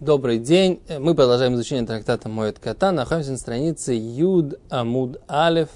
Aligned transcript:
Добрый 0.00 0.38
день. 0.38 0.80
Мы 0.98 1.14
продолжаем 1.14 1.56
изучение 1.56 1.86
трактата 1.86 2.30
Моет 2.30 2.58
Кота. 2.58 2.90
Находимся 2.90 3.32
на 3.32 3.36
странице 3.36 3.92
Юд 3.92 4.58
Амуд 4.70 5.20
Алев 5.28 5.68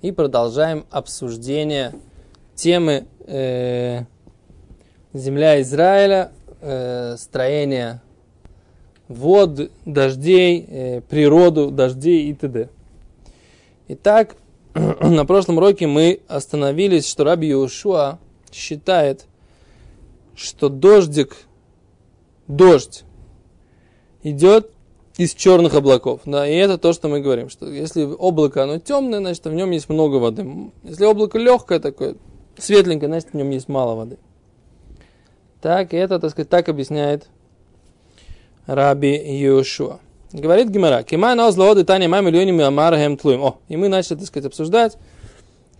и 0.00 0.10
продолжаем 0.10 0.86
обсуждение 0.90 1.92
темы 2.54 3.06
э, 3.26 4.04
земля 5.12 5.60
Израиля, 5.60 6.32
э, 6.62 7.16
строение 7.18 8.00
вод, 9.06 9.70
дождей, 9.84 10.64
э, 10.66 11.00
природу 11.02 11.70
дождей 11.70 12.30
и 12.30 12.32
т.д. 12.32 12.70
Итак, 13.88 14.36
на 14.74 15.26
прошлом 15.26 15.58
уроке 15.58 15.86
мы 15.86 16.20
остановились, 16.26 17.06
что 17.06 17.22
Раби 17.22 17.50
Иошуа 17.50 18.18
считает, 18.50 19.26
что 20.34 20.70
дождик, 20.70 21.36
дождь 22.46 23.04
идет 24.30 24.70
из 25.16 25.34
черных 25.34 25.74
облаков. 25.74 26.20
Да, 26.24 26.46
и 26.48 26.54
это 26.54 26.78
то, 26.78 26.92
что 26.92 27.08
мы 27.08 27.20
говорим, 27.20 27.50
что 27.50 27.66
если 27.66 28.04
облако 28.04 28.62
оно 28.62 28.78
темное, 28.78 29.18
значит 29.18 29.44
в 29.44 29.52
нем 29.52 29.70
есть 29.72 29.88
много 29.88 30.16
воды. 30.16 30.70
Если 30.84 31.04
облако 31.04 31.38
легкое 31.38 31.80
такое, 31.80 32.14
светленькое, 32.56 33.10
значит 33.10 33.30
в 33.32 33.34
нем 33.34 33.50
есть 33.50 33.68
мало 33.68 33.94
воды. 33.94 34.18
Так, 35.60 35.92
и 35.92 35.96
это, 35.96 36.20
так 36.20 36.30
сказать, 36.30 36.48
так 36.48 36.68
объясняет 36.68 37.28
Раби 38.66 39.16
Йошуа. 39.40 39.98
Говорит 40.32 40.68
Гимара, 40.68 41.02
Кима 41.02 41.34
на 41.34 41.48
озлоды 41.48 41.84
Таня 41.84 42.08
маме 42.08 42.30
миллионами 42.30 42.62
амарахем 42.62 43.16
тлуем. 43.16 43.42
О, 43.42 43.58
и 43.68 43.76
мы 43.76 43.88
начали, 43.88 44.18
так 44.18 44.26
сказать, 44.26 44.46
обсуждать, 44.46 44.98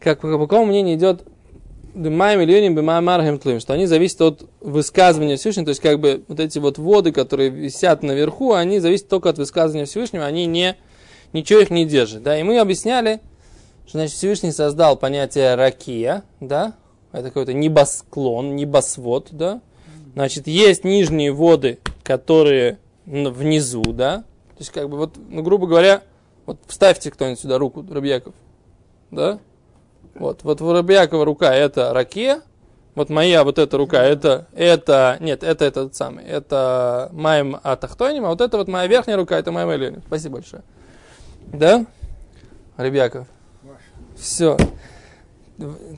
как 0.01 0.20
по 0.20 0.39
какому 0.39 0.67
мнению 0.67 0.97
идет 0.97 1.23
что 3.60 3.73
они 3.74 3.87
зависят 3.87 4.20
от 4.20 4.51
высказывания 4.60 5.37
Всевышнего, 5.37 5.66
то 5.66 5.70
есть 5.70 5.80
как 5.80 6.01
бы 6.01 6.23
вот 6.28 6.41
эти 6.41 6.59
вот 6.59 6.78
воды, 6.78 7.12
которые 7.12 7.51
висят 7.51 8.02
наверху, 8.02 8.52
они 8.52 8.78
зависят 8.78 9.09
только 9.09 9.30
от 9.30 9.38
высказывания 9.38 9.84
Всевышнего, 9.84 10.25
они 10.25 10.47
не, 10.47 10.77
ничего 11.33 11.61
их 11.61 11.70
не 11.70 11.84
держат. 11.84 12.22
Да? 12.22 12.39
И 12.39 12.42
мы 12.42 12.58
объясняли, 12.58 13.20
что 13.86 13.98
значит, 13.98 14.17
Всевышний 14.17 14.53
создал 14.53 14.97
понятие 14.97 15.55
ракия, 15.55 16.22
да, 16.41 16.75
это 17.12 17.28
какой-то 17.28 17.55
небосклон, 17.55 18.55
небосвод, 18.55 19.28
да, 19.30 19.61
значит, 20.14 20.47
есть 20.47 20.84
нижние 20.84 21.33
воды, 21.33 21.78
которые 22.02 22.78
внизу, 23.06 23.83
да, 23.92 24.19
то 24.19 24.61
есть 24.61 24.70
как 24.70 24.89
бы 24.91 24.98
вот, 24.98 25.14
ну, 25.28 25.42
грубо 25.42 25.67
говоря, 25.67 26.02
вот 26.45 26.58
вставьте 26.67 27.11
кто-нибудь 27.11 27.41
сюда 27.41 27.58
руку, 27.58 27.84
Рабьяков, 27.89 28.34
да, 29.11 29.39
вот, 30.19 30.42
вот 30.42 30.61
у 30.61 30.72
Рабиакова 30.72 31.24
рука 31.24 31.55
это 31.55 31.92
раке, 31.92 32.41
вот 32.94 33.11
моя 33.11 33.44
вот 33.44 33.58
эта 33.58 33.77
рука, 33.77 34.02
это, 34.02 34.48
это, 34.55 35.16
нет, 35.20 35.42
это 35.42 35.64
этот 35.64 35.94
самый, 35.94 36.24
это 36.24 37.08
моим 37.12 37.58
атахтоним, 37.62 38.24
а 38.24 38.30
вот 38.30 38.41
это 38.41 38.56
вот 38.56 38.69
моя 38.69 38.86
верхняя 38.86 39.16
рука, 39.16 39.39
это 39.39 39.52
моя 39.52 39.74
Элионим. 39.77 40.02
Спасибо 40.06 40.34
большое. 40.34 40.62
Да? 41.52 41.86
Ребяков. 42.77 43.27
Все. 44.16 44.56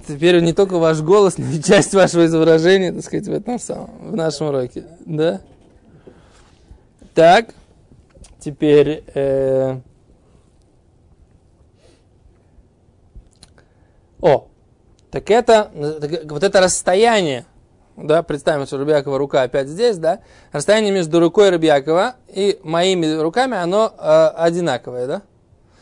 Теперь 0.07 0.41
не 0.41 0.53
только 0.53 0.79
ваш 0.79 1.01
голос, 1.01 1.39
но 1.39 1.47
и 1.47 1.63
часть 1.63 1.95
вашего 1.95 2.27
изображения, 2.27 2.93
так 2.93 3.05
сказать, 3.05 3.27
в 3.27 3.33
этом 3.33 3.59
самом, 3.59 4.11
в 4.11 4.17
нашем 4.17 4.49
уроке. 4.49 4.85
Да? 5.05 5.41
Так. 7.15 7.55
Теперь, 8.39 9.05
э, 9.15 9.81
О, 14.21 14.49
так 15.11 15.31
это, 15.31 15.71
вот 16.25 16.43
это 16.43 16.61
расстояние, 16.61 17.47
да, 17.97 18.23
представим, 18.23 18.67
что 18.67 18.79
Рубякова 18.79 19.19
рука 19.19 19.43
опять 19.43 19.69
здесь, 19.69 19.99
да, 19.99 20.21
расстояние 20.53 20.93
между 20.93 21.21
рукой 21.21 21.51
Рубякова 21.51 22.17
и 22.29 22.59
моими 22.63 23.21
руками, 23.21 23.57
оно 23.57 23.93
э, 23.97 24.27
одинаковое, 24.37 25.07
да? 25.07 25.21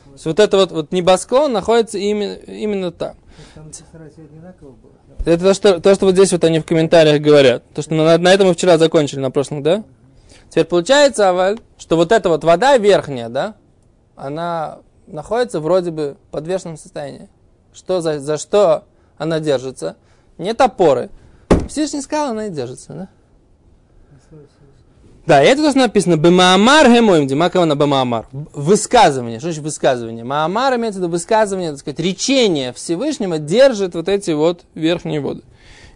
То 0.04 0.12
есть 0.12 0.26
вот 0.26 0.40
это 0.40 0.56
вот, 0.56 0.72
вот 0.72 0.92
небосклон 0.92 1.52
находится 1.52 1.98
именно, 1.98 2.34
именно 2.34 2.90
там. 2.90 3.16
Это 5.24 5.44
то 5.44 5.54
что, 5.54 5.80
то, 5.80 5.94
что 5.94 6.06
вот 6.06 6.14
здесь 6.14 6.32
вот 6.32 6.44
они 6.44 6.60
в 6.60 6.64
комментариях 6.64 7.20
говорят. 7.20 7.62
То, 7.74 7.82
что 7.82 7.94
на, 7.94 8.18
на 8.18 8.32
этом 8.32 8.48
мы 8.48 8.54
вчера 8.54 8.78
закончили, 8.78 9.20
на 9.20 9.30
прошлом, 9.30 9.62
да? 9.62 9.84
Теперь 10.48 10.64
получается, 10.64 11.28
Аваль, 11.28 11.58
что 11.76 11.96
вот 11.96 12.12
эта 12.12 12.28
вот 12.28 12.42
вода 12.44 12.78
верхняя, 12.78 13.28
да, 13.28 13.56
она 14.16 14.78
находится 15.06 15.60
вроде 15.60 15.90
бы 15.90 16.16
в 16.28 16.30
подвешенном 16.30 16.76
состоянии. 16.76 17.28
Что 17.78 18.00
за, 18.00 18.18
за 18.18 18.38
что 18.38 18.84
она 19.18 19.38
держится? 19.38 19.96
Нет 20.36 20.60
опоры. 20.60 21.10
Всевышний 21.68 22.00
сказал, 22.00 22.30
она 22.30 22.46
и 22.46 22.50
держится, 22.50 22.92
да? 22.92 23.08
Да, 25.26 25.44
и 25.44 25.46
это 25.46 25.62
то, 25.62 25.70
что 25.70 25.80
написано. 25.80 26.16
Бемаамар 26.16 26.90
гемоим, 26.90 27.26
димакавана 27.28 27.76
бемаамар. 27.76 28.26
Высказывание. 28.32 29.38
Что 29.38 29.48
значит 29.48 29.62
высказывание? 29.62 30.24
Маамар 30.24 30.74
имеется 30.76 30.98
в 30.98 31.02
виду 31.02 31.12
высказывание, 31.12 31.70
так 31.70 31.80
сказать, 31.80 32.00
речение 32.00 32.72
Всевышнего 32.72 33.38
держит 33.38 33.94
вот 33.94 34.08
эти 34.08 34.32
вот 34.32 34.64
верхние 34.74 35.20
воды. 35.20 35.42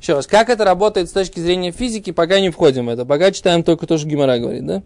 Еще 0.00 0.14
раз, 0.14 0.26
как 0.26 0.50
это 0.50 0.64
работает 0.64 1.08
с 1.08 1.12
точки 1.12 1.40
зрения 1.40 1.72
физики, 1.72 2.12
пока 2.12 2.38
не 2.40 2.50
входим 2.50 2.86
в 2.86 2.90
это. 2.90 3.04
Пока 3.04 3.32
читаем 3.32 3.64
только 3.64 3.86
то, 3.86 3.98
что 3.98 4.06
Гимара 4.06 4.38
говорит, 4.38 4.66
да? 4.66 4.82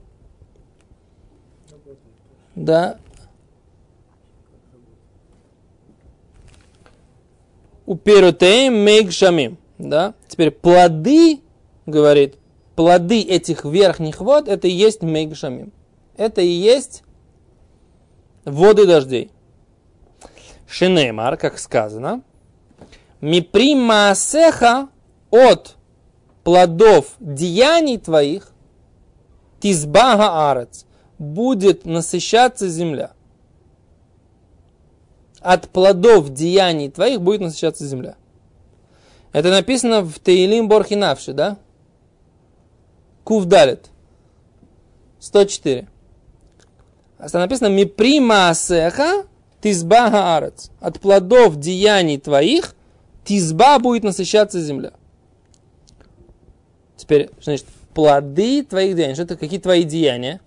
Да, 2.55 2.99
уперутеем 7.87 8.85
мейгшамим. 8.85 9.59
Да? 9.79 10.15
Теперь 10.29 10.51
плоды, 10.51 11.41
говорит, 11.87 12.37
плоды 12.75 13.23
этих 13.23 13.65
верхних 13.65 14.21
вод, 14.21 14.49
это 14.49 14.69
и 14.69 14.73
есть 14.73 15.03
мейгшамим. 15.03 15.73
Это 16.17 16.41
и 16.41 16.49
есть 16.49 17.03
воды 18.45 18.87
дождей. 18.87 19.31
Шинеймар, 20.69 21.37
как 21.37 21.59
сказано, 21.59 22.23
мипримаасеха 23.21 24.89
от 25.31 25.77
плодов 26.43 27.15
деяний 27.21 27.99
твоих, 27.99 28.53
тизбага 29.61 30.51
арец, 30.51 30.87
будет 31.19 31.85
насыщаться 31.85 32.69
земля 32.69 33.16
от 35.47 35.69
плодов 35.69 36.31
деяний 36.31 36.91
твоих 36.91 37.21
будет 37.21 37.41
насыщаться 37.41 37.87
земля. 37.87 38.17
Это 39.33 39.51
написано 39.51 40.03
в 40.03 40.19
Таилим 40.19 40.69
Борхинавши, 40.69 41.34
да? 41.34 41.57
Кувдалит. 43.23 43.91
104. 45.21 45.87
А 47.19 47.39
написано 47.39 47.69
Миприма 47.69 48.49
асеха 48.49 49.25
тизба 49.61 50.11
хаарец. 50.11 50.73
От 50.81 50.99
плодов 50.99 51.57
деяний 51.57 52.19
твоих 52.19 52.75
тизба 53.25 53.78
будет 53.78 54.03
насыщаться 54.03 54.61
земля. 54.61 54.95
Теперь, 56.97 57.31
значит, 57.41 57.67
плоды 57.95 58.65
твоих 58.65 58.97
деяний. 58.97 59.15
Что 59.15 59.23
это 59.23 59.37
какие 59.37 59.61
твои 59.61 59.84
деяния? 59.84 60.41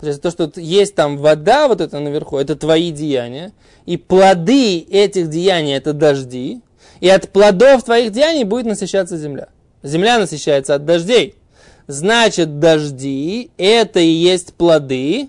То 0.00 0.06
есть 0.06 0.22
то, 0.22 0.30
что 0.30 0.50
есть 0.56 0.94
там 0.94 1.18
вода 1.18 1.68
вот 1.68 1.80
это 1.80 1.98
наверху, 2.00 2.38
это 2.38 2.56
твои 2.56 2.90
деяния. 2.90 3.52
И 3.84 3.98
плоды 3.98 4.78
этих 4.78 5.28
деяний 5.28 5.76
это 5.76 5.92
дожди. 5.92 6.62
И 7.00 7.08
от 7.08 7.28
плодов 7.28 7.84
твоих 7.84 8.10
деяний 8.10 8.44
будет 8.44 8.66
насыщаться 8.66 9.18
земля. 9.18 9.48
Земля 9.82 10.18
насыщается 10.18 10.74
от 10.74 10.86
дождей. 10.86 11.34
Значит, 11.86 12.58
дожди 12.60 13.50
это 13.58 14.00
и 14.00 14.08
есть 14.08 14.54
плоды 14.54 15.28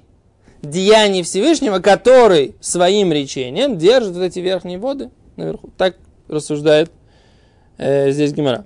деяний 0.62 1.24
Всевышнего, 1.24 1.80
который 1.80 2.56
своим 2.62 3.12
речением 3.12 3.78
держит 3.78 4.14
вот 4.14 4.24
эти 4.24 4.40
верхние 4.40 4.78
воды 4.78 5.10
наверху. 5.36 5.70
Так 5.78 5.98
рассуждает 6.30 6.92
э, 7.78 8.12
здесь 8.12 8.32
Гимара. 8.32 8.66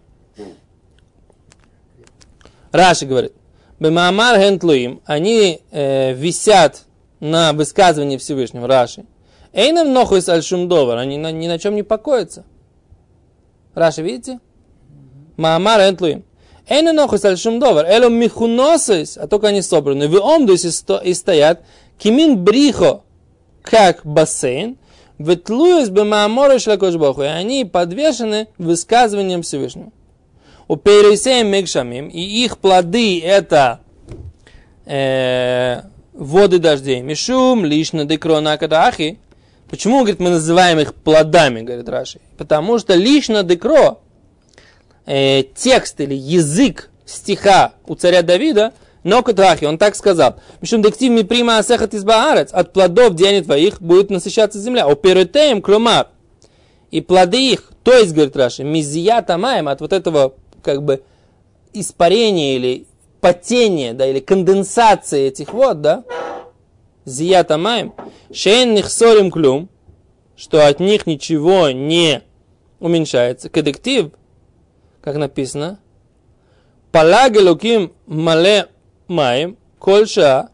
Раши 2.72 3.06
говорит. 3.06 3.34
Бемаамар 3.80 4.40
хентлуим, 4.40 5.02
они 5.06 5.60
э, 5.72 6.14
висят 6.14 6.84
на 7.20 7.52
высказывании 7.52 8.18
Всевышнего, 8.18 8.68
Раши. 8.68 9.06
Эйнам 9.52 9.92
нохуй 9.92 10.22
альшумдовар, 10.26 10.98
они 10.98 11.18
на, 11.18 11.32
ни 11.32 11.48
на 11.48 11.60
чем 11.60 11.76
не 11.76 11.84
покоятся. 11.84 12.46
Раши, 13.74 14.02
видите? 14.02 14.40
Маамар 15.36 15.82
хентлуим. 15.82 16.24
Эйнам 16.70 16.96
нохуй 16.96 17.20
альшумдовар, 17.20 17.86
элом 17.86 18.14
михуносис, 18.14 19.18
а 19.18 19.28
только 19.28 19.48
они 19.48 19.62
собраны. 19.62 20.08
Вы 20.08 20.20
омдусь 20.20 20.66
и 20.66 21.14
стоят, 21.14 21.62
кимин 21.98 22.44
брихо, 22.44 23.02
как 23.62 24.06
бассейн, 24.06 24.78
ветлуюсь 25.18 25.90
бы 25.90 26.06
мааморы 26.06 26.60
шлакошбоху, 26.60 27.24
и 27.24 27.28
они 27.28 27.66
подвешены 27.66 28.48
высказыванием 28.58 29.42
Всевышнего 29.42 29.92
у 30.68 30.76
пересеем 30.76 31.48
мегшамим, 31.48 32.08
и 32.08 32.20
их 32.20 32.58
плоды 32.58 33.22
это 33.22 33.82
э, 34.86 35.82
воды 36.14 36.60
дождей. 36.60 37.02
Мишум, 37.02 37.66
лишно 37.66 38.06
декрона 38.06 38.58
кадахи. 38.58 39.20
Почему, 39.70 40.00
говорит, 40.00 40.20
мы 40.20 40.30
называем 40.30 40.80
их 40.80 40.94
плодами, 40.94 41.62
говорит 41.62 41.90
Раши? 41.90 42.20
Потому 42.38 42.78
что 42.80 42.94
лично 42.94 43.44
декро, 43.44 44.00
э, 45.06 45.44
текст 45.56 46.00
или 46.00 46.16
язык 46.16 46.90
стиха 47.06 47.74
у 47.88 47.96
царя 47.96 48.22
Давида, 48.22 48.74
Но 49.06 49.22
Катрахи, 49.22 49.66
он 49.66 49.78
так 49.78 49.96
сказал. 49.96 50.38
Мишум 50.62 50.82
дектив 50.82 51.12
ми 51.12 51.24
прима 51.24 51.60
асехат 51.60 51.94
из 51.94 52.04
баарец. 52.04 52.50
От 52.52 52.74
плодов 52.74 53.14
деяний 53.14 53.44
твоих 53.44 53.80
будет 53.80 54.10
насыщаться 54.10 54.58
земля. 54.58 54.88
У 54.88 54.96
перетеем 54.96 55.62
клюмар. 55.62 56.08
И 56.90 57.02
плоды 57.02 57.52
их, 57.52 57.72
то 57.84 57.94
есть, 57.94 58.14
говорит 58.14 58.36
Раши, 58.36 58.64
мизия 58.64 59.22
тамаем, 59.22 59.68
от 59.68 59.80
вот 59.80 59.94
этого, 59.94 60.34
как 60.66 60.84
бы, 60.84 61.04
испарения 61.74 62.56
или 62.56 62.88
потения, 63.22 63.94
да, 63.94 64.08
или 64.08 64.20
конденсации 64.20 65.28
этих 65.28 65.54
вод, 65.54 65.82
да, 65.82 66.04
зията 67.06 67.58
маем, 67.58 67.94
шейн 68.34 68.74
нихсорим 68.74 69.30
клюм, 69.32 69.70
что 70.36 70.68
от 70.68 70.80
них 70.80 71.06
ничего 71.06 71.70
не 71.70 72.24
уменьшается. 72.80 73.50
Кадектив, 73.50 74.12
как 75.02 75.16
написано, 75.18 75.80
Палагелуким 76.92 77.94
мале 78.08 78.68
маем, 79.08 79.58
кольша 79.80 80.50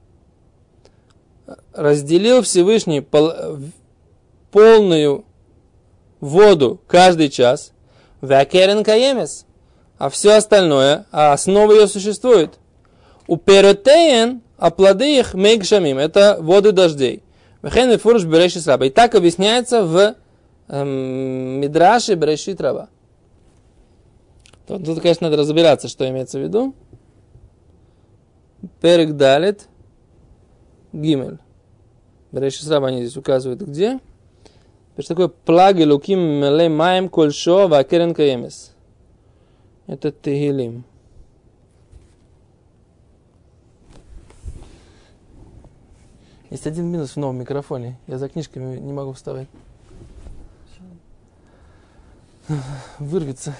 разделил 1.74 2.42
Всевышний 2.42 3.00
пол, 3.00 3.31
полную 4.52 5.24
воду 6.19 6.81
каждый 6.88 7.30
час, 7.30 7.72
вакерен 8.22 8.84
каемес, 8.84 9.46
а 10.01 10.09
все 10.09 10.31
остальное, 10.31 11.06
а 11.12 11.31
основа 11.31 11.74
ее 11.74 11.88
существует. 11.88 12.57
У 13.27 13.38
перотеен, 13.38 14.42
а 14.57 14.71
плоды 14.71 15.19
их 15.19 15.36
мейгшамим, 15.36 16.00
это 16.00 16.38
воды 16.39 16.71
дождей. 16.71 17.21
Вехен 17.62 18.00
фурш 18.00 18.24
берешит 18.24 18.65
раба. 18.65 18.88
И 18.88 18.89
так 18.89 19.13
объясняется 19.13 19.83
в 19.83 20.15
эм, 20.69 21.59
Мидраше 21.62 22.15
берешит 22.15 22.59
раба. 22.62 22.89
Тут, 24.65 25.01
конечно, 25.01 25.30
надо 25.30 25.39
разбираться, 25.39 25.88
что 25.88 26.09
имеется 26.09 26.39
в 26.39 26.42
виду. 26.42 26.74
Перек 28.81 29.12
далит 29.12 29.68
гимель. 30.94 31.38
Берешит 32.31 32.68
раба 32.68 32.88
они 32.88 33.04
здесь 33.04 33.18
указывают 33.18 33.62
где. 33.62 34.00
Что 34.97 35.09
такое 35.09 35.27
плаги 35.27 35.83
луким 35.83 36.19
меле 36.19 36.69
маем 36.69 37.07
кольшо 37.07 37.68
вакерен 37.68 38.15
каемес. 38.15 38.70
Это 39.92 40.10
Тегилим. 40.10 40.86
Есть 46.50 46.66
один 46.66 46.86
минус 46.86 47.12
в 47.12 47.18
новом 47.18 47.40
микрофоне. 47.40 48.00
Я 48.08 48.18
за 48.18 48.30
книжками 48.30 48.78
не 48.78 48.94
могу 48.94 49.12
вставать. 49.12 49.50
Вырвется. 53.00 53.54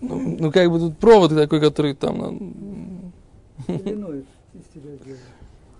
Ну, 0.00 0.36
ну, 0.38 0.52
как 0.52 0.70
бы 0.70 0.78
тут 0.78 0.96
провод 0.98 1.34
такой, 1.34 1.60
который 1.60 1.96
там... 1.96 3.12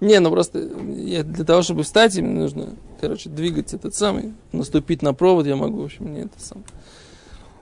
Не, 0.05 0.21
ну 0.21 0.31
просто 0.31 0.59
я, 0.59 1.23
для 1.23 1.47
того, 1.47 1.63
чтобы 1.63 1.83
встать, 1.83 2.15
мне 2.19 2.41
нужно, 2.41 2.77
короче, 3.01 3.31
двигать 3.31 3.73
этот 3.73 3.95
самый, 3.95 4.35
наступить 4.53 5.01
на 5.01 5.15
провод 5.15 5.47
я 5.47 5.57
могу, 5.57 5.81
в 5.81 5.85
общем, 5.87 6.13
не 6.13 6.21
это 6.21 6.39
сам. 6.39 6.63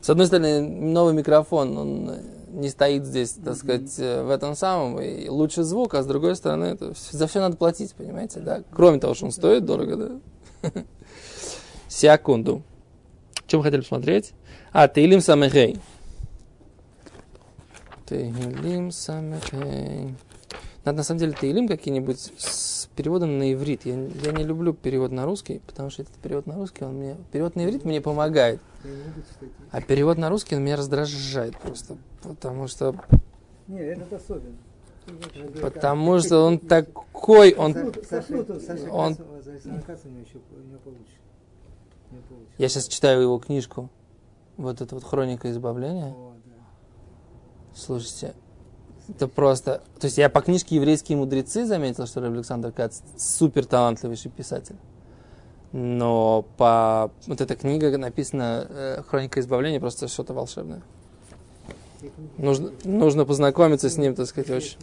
С 0.01 0.11
одной 0.11 0.27
стороны, 0.27 0.61
новый 0.61 1.15
микрофон, 1.15 1.79
он 1.79 2.17
не 2.49 2.69
стоит 2.69 3.05
здесь, 3.05 3.35
так 3.45 3.55
сказать, 3.55 3.97
в 3.97 4.29
этом 4.29 4.57
самом, 4.57 5.01
и 5.01 5.29
лучше 5.29 5.63
звук, 5.63 5.95
а 5.95 6.03
с 6.03 6.07
другой 6.07 6.35
стороны, 6.35 6.65
это, 6.65 6.95
за 7.13 7.29
все 7.29 7.39
надо 7.39 7.57
платить, 7.57 7.95
понимаете, 7.95 8.41
да? 8.41 8.65
Кроме 8.75 8.99
того, 8.99 9.15
что 9.15 9.27
он 9.27 9.31
стоит 9.31 9.65
дорого, 9.65 10.21
да? 10.63 10.73
Секунду. 11.89 12.63
Чем 13.47 13.61
мы 13.61 13.65
хотели 13.65 13.83
посмотреть? 13.83 14.33
А, 14.73 14.89
Тейлим 14.89 15.21
Самехей. 15.21 15.79
Тейлим 18.09 18.91
Самехей. 18.91 20.17
Надо 20.85 20.99
на 20.99 21.05
самом 21.05 21.21
деле 21.21 21.33
Таилим 21.33 21.69
какие-нибудь 21.69 22.33
с 22.39 22.89
переводом 22.97 23.39
на 23.39 23.53
иврит. 23.53 23.87
Я, 23.87 23.95
я 23.95 24.33
не 24.33 24.43
люблю 24.43 24.75
перевод 24.75 25.13
на 25.13 25.25
русский, 25.25 25.61
потому 25.67 25.91
что 25.91 26.03
этот 26.03 26.15
перевод 26.17 26.47
на 26.47 26.57
русский, 26.57 26.85
он 26.85 26.95
мне... 26.95 27.17
Перевод 27.31 27.55
на 27.55 27.65
иврит 27.65 27.85
мне 27.85 28.01
помогает. 28.01 28.61
А 29.71 29.81
перевод 29.81 30.19
на 30.19 30.29
русский 30.29 30.57
он 30.57 30.65
меня 30.65 30.77
раздражает 30.77 31.57
просто. 31.59 31.97
Потому 32.23 32.67
что... 32.67 32.97
Нет, 33.69 33.99
этот 33.99 34.13
особенно. 34.15 34.57
Потому 35.61 36.19
что 36.19 36.41
он 36.41 36.59
такой, 36.59 37.55
он... 37.55 37.77
он... 38.91 39.17
Я 42.59 42.69
сейчас 42.69 42.89
читаю 42.89 43.23
его 43.23 43.39
книжку. 43.39 43.89
Вот 44.57 44.81
эта 44.81 44.95
вот 44.95 45.05
хроника 45.05 45.51
избавления. 45.51 46.15
Слушайте, 47.75 48.35
это 49.09 49.29
просто... 49.29 49.83
То 49.99 50.07
есть 50.07 50.19
я 50.19 50.29
по 50.29 50.41
книжке 50.41 50.77
«Еврейские 50.77 51.19
мудрецы» 51.19 51.65
заметил, 51.65 52.07
что 52.07 52.25
Александр 52.25 52.73
Кац 52.73 53.01
супер 53.17 53.67
талантливейший 53.67 54.31
писатель. 54.31 54.77
Но 55.73 56.45
по... 56.57 57.11
Вот 57.27 57.41
эта 57.41 57.57
книга 57.57 57.97
написана 57.99 58.67
э, 58.69 59.03
«Хроника 59.09 59.41
избавления» 59.41 59.81
просто 59.81 60.09
что-то 60.09 60.35
волшебное. 60.35 60.83
Нужно, 62.37 62.73
нужно 62.85 63.25
познакомиться 63.25 63.89
с 63.89 63.97
ним, 63.97 64.15
так 64.15 64.27
сказать, 64.27 64.51
очень. 64.51 64.77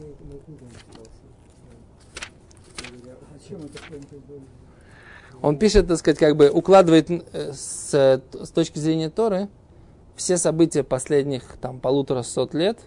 Он 5.42 5.58
пишет, 5.58 5.88
так 5.88 5.98
сказать, 5.98 6.20
как 6.20 6.36
бы 6.36 6.50
укладывает 6.50 7.10
э, 7.10 7.54
с, 7.54 7.94
с 7.94 8.50
точки 8.52 8.80
зрения 8.80 9.10
Торы 9.10 9.48
все 10.16 10.38
события 10.38 10.84
последних 10.84 11.58
там 11.62 11.80
полутора 11.80 12.24
сот 12.24 12.54
лет 12.54 12.78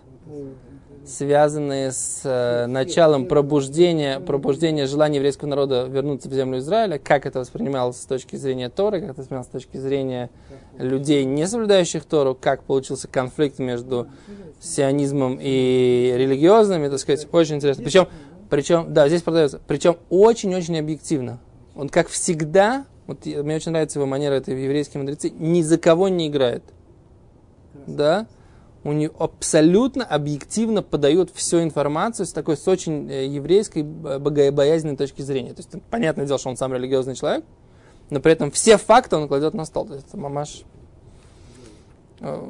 связанные 1.04 1.90
с 1.90 2.20
э, 2.24 2.66
началом 2.66 3.26
пробуждения, 3.26 4.20
пробуждения 4.20 4.86
желания 4.86 5.16
еврейского 5.16 5.48
народа 5.48 5.86
вернуться 5.88 6.28
в 6.28 6.32
землю 6.32 6.58
Израиля, 6.58 6.98
как 6.98 7.26
это 7.26 7.40
воспринималось 7.40 8.00
с 8.00 8.06
точки 8.06 8.36
зрения 8.36 8.68
Торы, 8.68 9.00
как 9.00 9.10
это 9.10 9.20
воспринималось 9.20 9.48
с 9.48 9.50
точки 9.50 9.76
зрения 9.78 10.30
людей, 10.78 11.24
не 11.24 11.46
соблюдающих 11.46 12.04
Тору, 12.04 12.36
как 12.40 12.62
получился 12.62 13.08
конфликт 13.08 13.58
между 13.58 14.06
сионизмом 14.60 15.38
и 15.40 16.14
религиозными, 16.16 16.88
так 16.88 16.98
сказать, 16.98 17.26
очень 17.32 17.56
интересно. 17.56 17.82
Причем, 17.82 18.08
причем 18.48 18.94
да, 18.94 19.08
здесь 19.08 19.22
продается, 19.22 19.60
причем 19.66 19.96
очень-очень 20.08 20.78
объективно. 20.78 21.40
Он, 21.74 21.88
как 21.88 22.08
всегда, 22.08 22.84
вот 23.06 23.26
мне 23.26 23.56
очень 23.56 23.72
нравится 23.72 23.98
его 23.98 24.06
манера, 24.06 24.34
это 24.34 24.52
еврейские 24.52 25.00
мудрецы, 25.00 25.30
ни 25.30 25.62
за 25.62 25.78
кого 25.78 26.08
не 26.08 26.28
играет. 26.28 26.62
Да? 27.86 28.26
У 28.84 28.92
нее 28.92 29.10
абсолютно 29.18 30.04
объективно 30.04 30.82
подает 30.82 31.30
всю 31.34 31.62
информацию 31.62 32.26
с 32.26 32.32
такой, 32.32 32.56
с 32.56 32.66
очень 32.66 33.10
э, 33.10 33.26
еврейской 33.26 33.82
богобоязненной 33.82 34.96
точки 34.96 35.22
зрения. 35.22 35.54
То 35.54 35.62
есть, 35.62 35.70
понятное 35.90 36.26
дело, 36.26 36.38
что 36.38 36.50
он 36.50 36.56
сам 36.56 36.74
религиозный 36.74 37.14
человек, 37.14 37.44
но 38.10 38.20
при 38.20 38.32
этом 38.32 38.50
все 38.50 38.76
факты 38.76 39.16
он 39.16 39.28
кладет 39.28 39.54
на 39.54 39.64
стол. 39.64 39.86
То 39.86 39.94
есть, 39.94 40.08
это 40.08 40.16
мамаш, 40.16 40.62
э, 42.20 42.44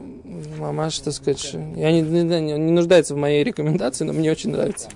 мамаш, 0.59 0.99
так 1.01 1.13
сказать, 1.13 1.53
я 1.53 1.93
не, 1.93 2.01
не, 2.01 2.41
не, 2.41 2.57
нуждается 2.57 3.15
в 3.15 3.19
моей 3.19 3.45
рекомендации, 3.45 4.05
но 4.05 4.13
мне 4.13 4.31
очень 4.31 4.51
нравится. 4.51 4.89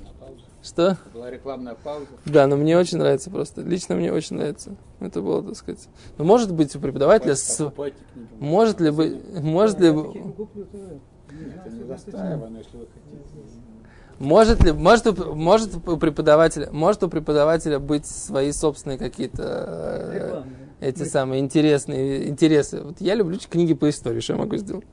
Что? 0.63 0.99
Была 1.15 1.31
рекламная 1.31 1.77
пауза. 1.77 2.07
Да, 2.25 2.49
но 2.49 2.57
мне 2.57 2.77
очень 2.77 2.99
нравится 2.99 3.31
просто. 3.31 3.61
Лично 3.61 3.95
мне 3.95 4.13
очень 4.13 4.35
нравится. 4.35 4.75
Это 4.99 5.23
было, 5.23 5.41
так 5.41 5.55
сказать. 5.55 5.87
Но 6.19 6.25
может 6.25 6.53
быть 6.53 6.75
у 6.75 6.81
преподавателя... 6.81 7.37
С... 7.37 7.73
Может 8.41 8.81
ли 8.81 8.91
быть... 8.91 9.17
Может 9.41 9.79
ли... 9.79 9.95
Это 11.65 11.75
не 11.75 11.85
застаивано, 11.85 12.49
но 12.51 12.59
если 12.59 12.77
вы 12.77 12.87
хотите. 12.87 13.23
Может 14.19 14.65
ли, 14.65 14.73
может, 14.73 15.07
у- 15.07 15.35
может 15.35 15.75
у 15.87 15.97
преподавателя, 15.99 16.71
может 16.73 17.03
у 17.03 17.09
преподавателя 17.09 17.79
быть 17.79 18.07
свои 18.07 18.51
собственные 18.53 18.97
какие-то 18.99 19.43
э, 19.43 20.43
эти 20.81 21.03
самые 21.05 21.41
интересные 21.41 22.29
интересы. 22.29 22.81
Вот 22.81 22.97
я 23.01 23.15
люблю 23.15 23.39
книги 23.51 23.75
по 23.75 23.91
истории, 23.91 24.21
что 24.21 24.33
я 24.35 24.39
могу 24.39 24.57
сделать? 24.57 24.87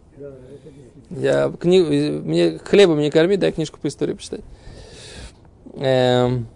Я 1.10 1.54
кни... 1.60 1.82
мне 1.82 2.58
хлебом 2.60 3.00
не 3.00 3.12
корми, 3.12 3.38
дай 3.38 3.52
книжку 3.54 3.80
по 3.80 3.88
истории 3.88 4.14
почитать. 4.14 4.42
Эм, 5.76 6.48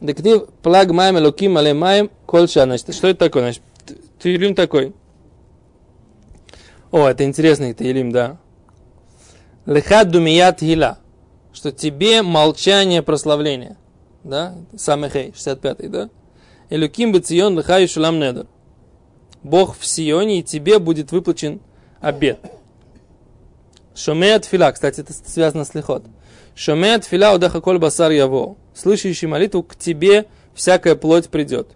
Дектив 0.00 0.48
плаг 0.62 0.90
маем 0.90 1.16
луким 1.16 1.56
але 1.56 1.72
маем 1.74 2.10
кольша. 2.26 2.64
Значит, 2.64 2.94
что 2.94 3.08
это 3.08 3.18
такое? 3.20 3.42
Значит, 3.44 3.62
т- 3.86 3.94
Таилим 4.20 4.54
такой. 4.54 4.92
О, 6.90 7.08
это 7.08 7.24
интересный 7.24 7.72
Таилим, 7.74 8.12
да. 8.12 8.38
Лехад 9.66 10.10
думият 10.10 10.60
хила. 10.60 10.98
Что 11.52 11.72
тебе 11.72 12.22
молчание 12.22 13.02
прославления. 13.02 13.76
Да? 14.24 14.54
Самехей, 14.76 15.30
65-й, 15.30 15.88
да? 15.88 16.10
Элюким 16.70 17.12
бацион 17.12 17.56
лехаю 17.56 17.88
шулам 17.88 18.18
недер. 18.18 18.46
Бог 19.42 19.76
в 19.76 19.86
Сионе, 19.86 20.40
и 20.40 20.42
тебе 20.42 20.78
будет 20.78 21.12
выплачен 21.12 21.60
обед. 22.00 22.40
Шомеят 23.94 24.44
фила, 24.44 24.72
кстати, 24.72 25.00
это 25.00 25.12
связано 25.12 25.64
с 25.64 25.74
лихот. 25.74 26.04
Шомеят 26.54 27.04
фила 27.04 27.34
удаха 27.34 27.60
коль 27.60 27.78
басар 27.78 28.10
яво. 28.10 28.56
Слышащий 28.74 29.28
молитву, 29.28 29.62
к 29.62 29.76
тебе 29.76 30.26
всякая 30.54 30.96
плоть 30.96 31.28
придет. 31.28 31.68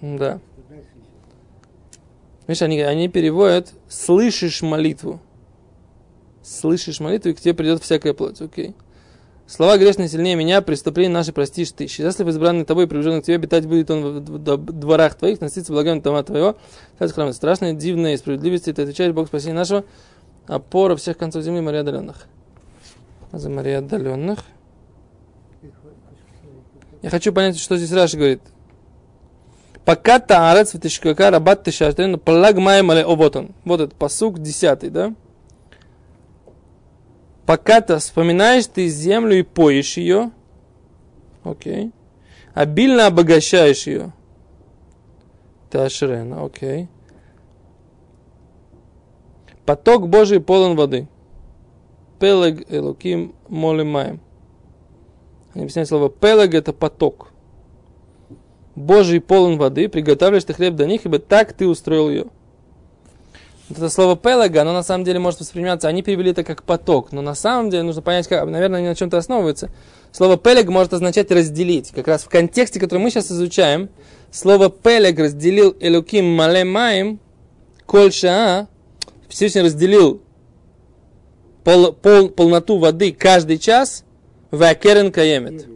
Да. 0.00 0.40
Видишь, 2.46 2.62
они, 2.62 2.80
они 2.80 3.08
переводят 3.08 3.72
«слышишь 3.88 4.62
молитву». 4.62 5.20
Слышишь 6.42 7.00
молитву, 7.00 7.30
и 7.30 7.34
к 7.34 7.40
тебе 7.40 7.54
придет 7.54 7.82
всякая 7.82 8.14
плоть. 8.14 8.40
Окей. 8.40 8.76
Слова 9.48 9.78
грешные 9.78 10.08
сильнее 10.08 10.34
меня, 10.34 10.60
преступления 10.60 11.12
наши 11.12 11.32
простишь 11.32 11.70
ты. 11.70 11.86
Счастлив 11.86 12.26
избранный 12.28 12.64
тобой, 12.64 12.88
приближенный 12.88 13.22
к 13.22 13.24
тебе, 13.24 13.36
обитать 13.36 13.66
будет 13.66 13.90
он 13.90 14.24
в 14.24 14.56
дворах 14.58 15.14
твоих, 15.14 15.40
носиться 15.40 15.72
благами 15.72 16.00
тома 16.00 16.22
твоего. 16.24 16.56
Кстати, 16.94 17.12
храм 17.12 17.32
страшное, 17.32 17.72
дивное 17.72 18.14
и 18.14 18.16
справедливости, 18.16 18.72
ты 18.72 18.82
отвечаешь, 18.82 19.12
Бог 19.12 19.28
спасения 19.28 19.54
нашего, 19.54 19.84
опора 20.46 20.96
всех 20.96 21.16
концов 21.16 21.44
земли, 21.44 21.60
Мария 21.60 21.82
отдаленных. 21.82 22.26
За 23.32 23.48
Мария 23.48 23.78
отдаленных. 23.78 24.44
Я 27.02 27.10
хочу 27.10 27.32
понять, 27.32 27.58
что 27.58 27.76
здесь 27.76 27.92
Раши 27.92 28.16
говорит. 28.16 28.40
Пока 29.86 30.18
таарец 30.18 30.74
в 30.74 30.80
тишкака 30.80 31.30
рабат 31.30 31.62
тишаштен 31.62 32.18
плаг 32.18 32.58
мале 32.58 33.04
о 33.04 33.14
вот 33.14 33.36
он. 33.36 33.54
Вот 33.64 33.80
этот 33.80 33.94
посук 33.94 34.40
десятый, 34.40 34.90
да? 34.90 35.14
Пока 37.46 37.80
ты 37.80 37.96
вспоминаешь 37.98 38.66
ты 38.66 38.88
землю 38.88 39.38
и 39.38 39.42
поешь 39.42 39.96
ее, 39.96 40.32
окей, 41.44 41.92
обильно 42.52 43.06
обогащаешь 43.06 43.86
ее. 43.86 44.12
Ташрена, 45.70 46.44
окей. 46.44 46.88
Поток 49.66 50.08
Божий 50.08 50.40
полон 50.40 50.74
воды. 50.74 51.06
Пелег 52.18 52.68
элуким 52.72 53.36
молимаем. 53.48 54.20
Они 55.54 55.62
объясняют 55.62 55.88
слово 55.88 56.10
пелег 56.10 56.54
это 56.54 56.72
поток. 56.72 57.30
Божий 58.76 59.20
полон 59.20 59.56
воды, 59.56 59.88
приготовляешь 59.88 60.44
ты 60.44 60.52
хлеб 60.52 60.74
до 60.74 60.86
них, 60.86 61.06
ибо 61.06 61.18
так 61.18 61.54
ты 61.54 61.66
устроил 61.66 62.10
ее. 62.10 62.26
Вот 63.68 63.78
это 63.78 63.88
слово 63.88 64.16
пелага, 64.16 64.60
оно 64.60 64.72
на 64.72 64.84
самом 64.84 65.04
деле 65.04 65.18
может 65.18 65.40
восприниматься, 65.40 65.88
они 65.88 66.02
перевели 66.02 66.30
это 66.30 66.44
как 66.44 66.62
поток, 66.62 67.10
но 67.10 67.20
на 67.20 67.34
самом 67.34 67.70
деле 67.70 67.82
нужно 67.82 68.02
понять, 68.02 68.28
как, 68.28 68.46
наверное, 68.46 68.78
они 68.78 68.88
на 68.88 68.94
чем-то 68.94 69.16
основываются. 69.16 69.70
Слово 70.12 70.36
пелег 70.36 70.68
может 70.68 70.92
означать 70.92 71.32
разделить. 71.32 71.90
Как 71.90 72.06
раз 72.06 72.22
в 72.22 72.28
контексте, 72.28 72.78
который 72.78 73.00
мы 73.00 73.10
сейчас 73.10 73.32
изучаем, 73.32 73.88
слово 74.30 74.70
пелег 74.70 75.18
разделил 75.18 75.74
элуким 75.80 76.26
малемаем, 76.26 77.18
кольша, 77.86 78.68
Всевышний 79.28 79.62
разделил 79.62 80.20
пол, 81.64 81.92
пол, 81.92 82.28
полноту 82.28 82.78
воды 82.78 83.10
каждый 83.10 83.58
час 83.58 84.04
в 84.50 84.62
акерен 84.62 85.10
каемет. 85.10 85.66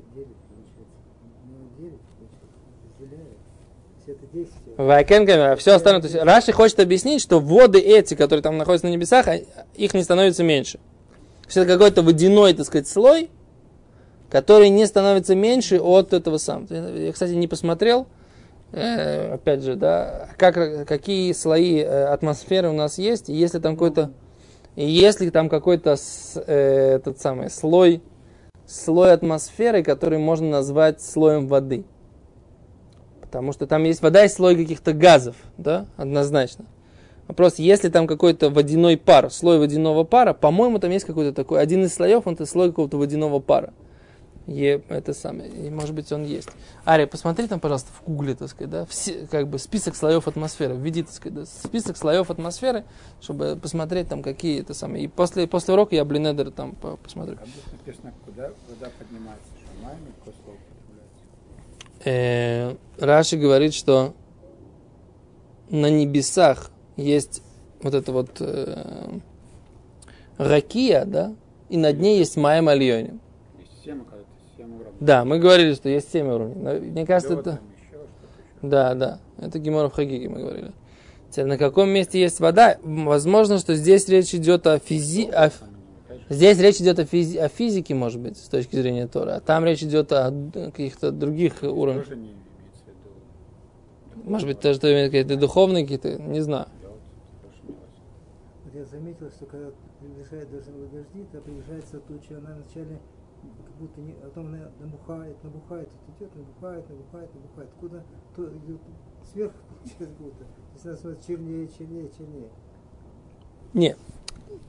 Вайкенгами, 4.87 5.53
а 5.53 5.57
все 5.57 5.73
остальное. 5.73 6.03
То 6.03 6.09
есть 6.09 6.23
Раши 6.23 6.53
хочет 6.53 6.81
объяснить, 6.81 7.23
что 7.23 7.41
воды 7.41 7.79
эти, 7.79 8.15
которые 8.15 8.43
там 8.43 8.59
находятся 8.59 8.87
на 8.87 8.93
небесах, 8.93 9.29
а, 9.29 9.37
их 9.75 9.95
не 9.95 10.03
становится 10.03 10.43
меньше. 10.43 10.79
То 11.53 11.61
это 11.61 11.73
какой-то 11.73 12.03
водяной, 12.03 12.55
так 12.55 12.67
сказать, 12.67 12.89
слой, 12.89 13.31
который 14.31 14.69
не 14.69 14.87
становится 14.87 15.35
меньше 15.35 15.81
от 15.81 16.13
этого 16.13 16.39
самого. 16.39 16.73
Я, 16.73 17.13
кстати, 17.13 17.33
не 17.33 17.49
посмотрел, 17.49 18.07
э, 18.73 19.35
опять 19.35 19.63
же, 19.63 19.75
да, 19.75 20.29
как, 20.37 20.87
какие 20.87 21.33
слои 21.33 21.81
э, 21.81 22.05
атмосферы 22.05 22.69
у 22.69 22.73
нас 22.73 22.99
есть, 22.99 23.29
если 23.29 23.59
там 23.59 23.75
какой-то, 23.75 24.13
если 24.77 25.31
там 25.31 25.49
какой-то 25.49 25.97
э, 26.47 26.95
этот 26.97 27.21
самый 27.21 27.51
слой, 27.51 28.01
слой 28.67 29.13
атмосферы, 29.13 29.83
который 29.83 30.21
можно 30.21 30.49
назвать 30.49 31.03
слоем 31.03 31.49
воды– 31.49 31.85
Потому 33.31 33.53
что 33.53 33.69
там 33.69 33.85
есть 33.85 34.03
вода 34.03 34.25
и 34.25 34.29
слой 34.29 34.57
каких-то 34.57 34.93
газов, 34.93 35.37
да, 35.57 35.87
однозначно. 35.97 36.65
Вопрос, 37.29 37.61
если 37.61 37.89
там 37.89 38.09
какой-то 38.09 38.51
водяной 38.51 38.97
пар, 38.97 39.31
слой 39.31 39.61
водяного 39.61 40.03
пара, 40.03 40.33
по-моему, 40.33 40.81
там 40.81 40.91
есть 40.91 41.05
какой-то 41.05 41.33
такой, 41.33 41.61
один 41.61 41.85
из 41.85 41.95
слоев, 41.95 42.27
он 42.27 42.35
это 42.35 42.45
слой 42.45 42.71
какого-то 42.71 42.97
водяного 42.97 43.39
пара. 43.39 43.73
И 44.49 44.83
это 44.89 45.15
самое, 45.15 45.71
может 45.71 45.95
быть 45.95 46.11
он 46.11 46.25
есть. 46.25 46.49
Ария, 46.85 47.07
посмотри 47.07 47.47
там, 47.47 47.61
пожалуйста, 47.61 47.93
в 47.93 48.11
гугле, 48.11 48.35
так 48.35 48.49
сказать, 48.49 48.69
да, 48.69 48.85
все, 48.87 49.29
как 49.31 49.47
бы 49.47 49.61
список 49.61 49.95
слоев 49.95 50.27
атмосферы, 50.27 50.75
введи, 50.75 51.05
так 51.05 51.13
сказать, 51.13 51.39
да, 51.39 51.47
список 51.47 51.97
слоев 51.97 52.33
атмосферы, 52.33 52.83
чтобы 53.21 53.57
посмотреть 53.63 54.09
там 54.09 54.25
какие 54.25 54.61
это 54.61 54.75
самые. 54.75 55.05
И 55.05 55.07
после, 55.07 55.47
после 55.47 55.75
урока 55.75 55.95
я 55.95 56.05
Блинедер 56.05 56.51
там 56.51 56.75
посмотрю. 57.05 57.37
А 57.41 57.47
написано, 57.77 58.13
куда 58.25 58.51
вода 58.69 58.91
поднимается, 58.99 59.47
шамами, 59.65 60.13
э, 62.05 62.75
Раши 62.99 63.37
говорит, 63.37 63.75
что 63.75 64.15
на 65.71 65.91
небесах 65.91 66.71
есть 66.97 67.43
вот 67.83 67.95
это 67.95 68.13
вот 68.13 68.41
э, 68.41 69.19
ракия, 70.37 71.05
да, 71.05 71.35
и 71.69 71.77
над 71.77 71.99
ней 72.01 72.19
есть 72.19 72.37
майя 72.37 72.63
мальони. 72.63 73.19
Да, 75.01 75.25
мы 75.25 75.39
говорили, 75.39 75.75
что 75.75 75.89
есть 75.89 76.13
семь 76.13 76.29
уровней. 76.29 76.81
Мне 76.91 77.07
кажется, 77.07 77.35
это... 77.35 77.61
Да, 78.61 78.95
да, 78.95 79.21
это 79.39 79.59
Геморов 79.59 79.95
Хагиги 79.95 80.27
мы 80.27 80.41
говорили. 80.41 80.73
Теперь, 81.31 81.47
на 81.47 81.57
каком 81.57 81.89
месте 81.89 82.21
есть 82.21 82.41
вода? 82.41 82.77
Возможно, 82.83 83.59
что 83.59 83.75
здесь 83.75 84.09
речь 84.09 84.35
идет 84.35 84.67
о 84.67 84.79
физи... 84.79 85.31
О... 85.31 85.51
Здесь 86.31 86.61
речь 86.61 86.81
идет 86.81 87.01
о, 87.01 87.05
физи... 87.05 87.39
о 87.39 87.49
физике, 87.49 87.93
может 87.93 88.21
быть, 88.21 88.39
с 88.39 88.49
точки 88.49 88.77
зрения 88.77 89.09
Тора. 89.09 89.35
А 89.35 89.41
там 89.41 89.65
речь 89.65 89.83
идет 89.83 90.13
о 90.13 90.31
каких-то 90.55 91.11
других 91.11 91.65
уровнях. 91.65 92.07
Может 94.23 94.47
быть, 94.47 94.61
то, 94.61 94.73
что 94.73 94.93
имеет 94.93 95.11
какие-то 95.11 95.37
духовные 95.37 95.83
какие-то, 95.83 96.23
не 96.23 96.41
знаю. 96.41 96.69
Вот 97.67 98.75
я 98.75 98.85
заметил, 98.85 99.29
что 99.31 99.47
когда 99.47 99.71
приближает 99.99 100.49
дождевые 100.53 100.89
дожди, 100.91 101.27
то 101.33 101.41
приближается 101.41 101.99
туча, 101.99 102.39
она 102.39 102.55
вначале 102.55 103.01
как 103.67 103.77
будто 103.81 104.01
не, 104.01 104.13
а 104.23 104.29
потом 104.29 104.47
она 104.47 104.71
набухает, 104.79 105.37
набухает, 105.43 105.89
идет, 106.17 106.37
набухает, 106.37 106.89
набухает, 106.89 107.35
набухает. 107.35 107.71
Куда 107.81 108.05
то 108.37 108.45
идет 108.45 108.81
сверху, 109.33 109.57
через 109.85 110.13
будто. 110.13 110.45
То 110.45 110.75
есть 110.75 110.87
она 110.87 110.97
смотрит 110.97 111.27
чернее, 111.27 111.69
чернее, 111.77 112.09
чернее. 112.17 112.51
Нет 113.75 113.99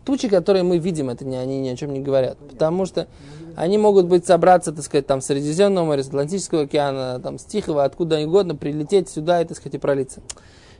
тучи, 0.06 0.28
которые 0.28 0.64
мы 0.64 0.78
видим, 0.78 1.10
это 1.10 1.26
не, 1.26 1.38
они 1.38 1.60
ни 1.60 1.70
о 1.70 1.76
чем 1.76 1.94
не 1.94 2.00
говорят. 2.00 2.38
Потому 2.38 2.86
что 2.86 3.08
они 3.56 3.78
могут 3.78 4.08
быть 4.08 4.26
собраться, 4.26 4.72
так 4.72 4.84
сказать, 4.84 5.08
там 5.08 5.22
Средиземного 5.22 5.86
моря, 5.86 6.04
с 6.04 6.08
Атлантического 6.08 6.64
океана, 6.64 7.20
там 7.20 7.38
с 7.38 7.44
Тихого, 7.44 7.84
откуда 7.84 8.20
угодно, 8.20 8.56
прилететь 8.56 9.10
сюда 9.10 9.42
и, 9.42 9.46
так 9.46 9.58
сказать, 9.58 9.76
и 9.76 9.78
пролиться. 9.78 10.22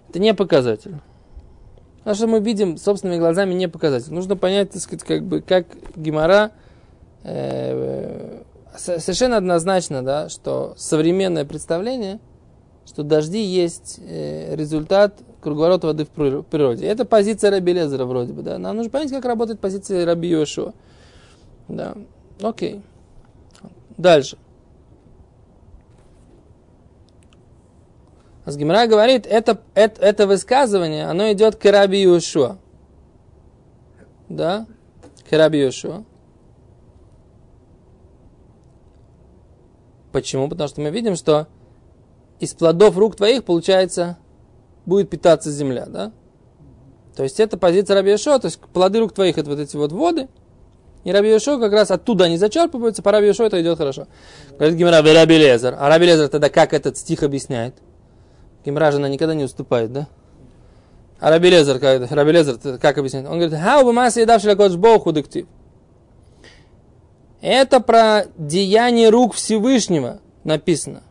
Это 0.10 0.20
не 0.20 0.34
показатель. 0.34 0.96
А 2.04 2.16
что 2.16 2.28
мы 2.28 2.40
видим 2.40 2.78
собственными 2.78 3.20
глазами, 3.20 3.54
не 3.54 3.68
показатель. 3.68 4.14
Нужно 4.14 4.36
понять, 4.36 4.72
так 4.72 4.82
сказать, 4.82 5.04
как 5.04 5.24
бы, 5.24 5.42
как 5.42 5.68
Гимара 5.96 6.52
э, 7.24 8.42
совершенно 8.76 9.38
однозначно, 9.38 10.02
да, 10.02 10.30
что 10.30 10.74
современное 10.78 11.46
представление, 11.46 12.20
что 12.86 13.04
дожди 13.04 13.42
есть 13.42 14.00
э, 14.00 14.56
результат 14.56 15.20
круговорот 15.42 15.84
воды 15.84 16.06
в 16.06 16.10
природе. 16.10 16.86
Это 16.86 17.06
позиция 17.06 17.52
Раби 17.52 17.74
Лезера 17.74 18.06
вроде 18.06 18.34
бы, 18.34 18.42
да. 18.42 18.58
Нам 18.58 18.78
нужно 18.78 18.92
понять, 18.92 19.12
как 19.12 19.26
работает 19.26 19.60
позиция 19.60 20.06
Раби 20.06 20.30
Йошуа. 20.30 20.74
Да, 21.68 21.96
окей. 22.42 22.82
Дальше. 23.98 24.38
Асгимра 28.46 28.88
говорит, 28.88 29.28
это, 29.28 29.62
это, 29.76 30.02
это 30.02 30.28
высказывание, 30.28 31.06
оно 31.06 31.32
идет 31.32 31.56
к 31.56 31.72
Раби 31.72 32.02
Йошуа. 32.02 32.58
Да? 34.30 34.66
К 35.30 35.38
Раби 35.38 35.60
Йошуа. 35.60 36.04
Почему? 40.12 40.50
Потому 40.50 40.68
что 40.68 40.82
мы 40.82 40.90
видим, 40.90 41.16
что 41.16 41.48
из 42.42 42.54
плодов 42.56 42.98
рук 42.98 43.16
твоих 43.16 43.44
получается 43.44 44.18
будет 44.86 45.10
питаться 45.10 45.52
земля, 45.52 45.86
да? 45.86 46.12
То 47.16 47.24
есть 47.24 47.40
это 47.40 47.58
позиция 47.58 47.96
Раби 47.96 48.12
Йошуа, 48.12 48.40
то 48.40 48.48
есть 48.48 48.60
плоды 48.60 49.00
рук 49.00 49.14
твоих 49.14 49.38
это 49.38 49.50
вот 49.50 49.60
эти 49.60 49.78
вот 49.78 49.92
воды, 49.92 50.28
и 51.04 51.12
Раби 51.12 51.30
Йошуа 51.30 51.60
как 51.60 51.72
раз 51.72 51.92
оттуда 51.92 52.26
они 52.26 52.38
зачерпываются, 52.38 53.04
по 53.04 53.12
Раби 53.12 53.28
Йошуа 53.28 53.46
это 53.46 53.62
идет 53.62 53.78
хорошо. 53.78 54.08
Говорит 54.58 54.76
Гимара, 54.76 55.04
Раби 55.04 55.38
Лезер. 55.38 55.76
А 55.80 55.88
Раби 55.88 56.08
Лезер 56.08 56.30
тогда 56.30 56.50
как 56.50 56.74
этот 56.74 56.98
стих 56.98 57.22
объясняет? 57.22 57.76
Гимара 58.66 58.92
же 58.92 58.98
она 58.98 59.08
никогда 59.08 59.36
не 59.36 59.44
уступает, 59.44 59.94
да? 59.94 60.08
А 61.20 61.30
Раби 61.30 61.52
Лезер, 61.52 61.78
как, 61.78 62.10
Раби 62.12 62.32
Лезер 62.32 62.58
как 62.80 62.98
объясняет? 62.98 63.28
Он 63.28 63.40
говорит, 63.40 63.60
хау 63.60 63.86
бы 63.86 63.94
масса 63.94 64.22
едавший 64.22 64.50
лакодж 64.50 64.78
богу 64.78 65.12
дектив. 65.12 65.46
Это 67.42 67.80
про 67.80 68.26
деяние 68.38 69.10
рук 69.10 69.36
Всевышнего 69.36 70.20
написано 70.44 71.04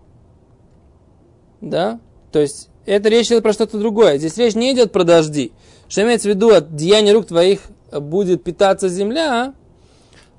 да? 1.60 2.00
То 2.32 2.38
есть 2.38 2.68
это 2.86 3.08
речь 3.08 3.26
идет 3.26 3.42
про 3.42 3.52
что-то 3.52 3.78
другое. 3.78 4.18
Здесь 4.18 4.36
речь 4.36 4.54
не 4.54 4.72
идет 4.72 4.92
про 4.92 5.04
дожди. 5.04 5.52
Что 5.88 6.02
имеется 6.02 6.28
в 6.28 6.30
виду, 6.30 6.50
от 6.50 6.74
деяния 6.74 7.12
рук 7.12 7.26
твоих 7.26 7.60
э, 7.90 8.00
будет 8.00 8.44
питаться 8.44 8.88
земля, 8.88 9.32
а, 9.32 9.54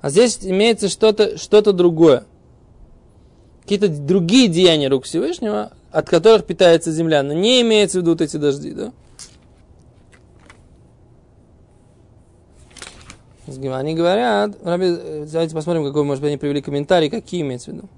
а 0.00 0.10
здесь 0.10 0.38
имеется 0.42 0.88
что-то 0.88 1.38
что 1.38 1.60
другое. 1.72 2.24
Какие-то 3.62 3.88
другие 3.88 4.48
деяния 4.48 4.88
рук 4.88 5.04
Всевышнего, 5.04 5.72
от 5.92 6.08
которых 6.08 6.44
питается 6.46 6.90
земля. 6.90 7.22
Но 7.22 7.32
не 7.32 7.60
имеется 7.60 7.98
в 7.98 8.02
виду 8.02 8.12
вот 8.12 8.20
эти 8.20 8.36
дожди, 8.36 8.72
да? 8.72 8.92
Они 13.46 13.94
говорят, 13.94 14.56
давайте 14.62 15.54
посмотрим, 15.54 15.84
какой, 15.84 16.04
может 16.04 16.22
быть, 16.22 16.28
они 16.28 16.38
привели 16.38 16.62
комментарий, 16.62 17.10
какие 17.10 17.42
имеется 17.42 17.70
в 17.70 17.74
виду. 17.74 17.88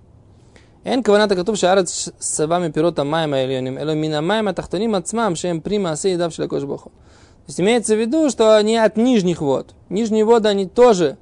אין 0.86 1.04
כוונת 1.04 1.32
הכתוב 1.32 1.56
שהארץ 1.56 2.10
שבע 2.22 2.60
מפירות 2.60 3.00
המים 3.00 3.34
העליונים, 3.34 3.78
אלא 3.78 3.94
מן 3.94 4.14
המים 4.14 4.48
התחתונים 4.48 4.96
עצמם 4.96 5.32
שהם 5.36 5.60
פרי 5.60 5.78
מעשה 5.78 6.10
ידיו 6.10 6.32
של 6.32 6.44
הקדוש 6.44 6.64
ברוך 6.64 6.84
הוא. 6.84 6.92
То 7.50 7.52
есть 7.52 7.62
имеется 7.62 7.96
в 7.96 8.00
виду, 8.00 8.30
что 8.30 8.56
они 8.56 8.78
от 8.78 8.96
нижних 8.96 9.42
вод. 9.42 9.74
Нижние 9.90 10.24
воды, 10.24 10.50
они 10.50 10.68
тоже 10.68 11.18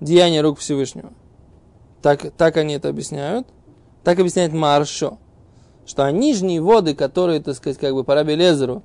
деяния 0.00 0.40
рук 0.40 0.60
Всевышнего. 0.60 1.10
Так, 2.00 2.30
так 2.36 2.56
они 2.56 2.74
это 2.74 2.88
объясняют. 2.90 3.44
Так 4.04 4.20
объясняет 4.20 4.52
Маршо. 4.52 5.18
Что 5.84 6.08
нижние 6.10 6.60
воды, 6.60 6.94
которые, 6.94 7.40
так 7.40 7.56
сказать, 7.56 7.76
как 7.76 7.92
бы 7.92 8.04
по 8.04 8.14
Раби 8.14 8.36
Лезеру, 8.36 8.84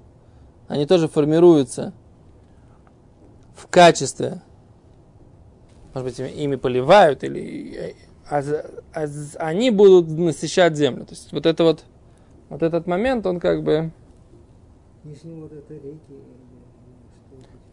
они 0.68 0.88
тоже 0.88 1.08
формируются 1.08 1.94
в 3.56 3.68
качестве, 3.68 4.42
может 5.94 6.10
быть, 6.10 6.20
ими 6.20 6.56
поливают, 6.56 7.24
или 7.24 7.96
а, 8.31 8.43
а, 8.95 9.07
они 9.39 9.71
будут 9.71 10.09
насыщать 10.09 10.77
землю. 10.77 11.05
То 11.05 11.15
есть 11.15 11.33
вот 11.33 11.47
это 11.47 11.65
вот, 11.65 11.85
вот 12.49 12.63
этот 12.63 12.87
момент, 12.87 13.27
он 13.27 13.41
как 13.41 13.63
бы 13.63 13.91
вот 15.05 15.53
это 15.53 15.75
реки. 15.75 15.99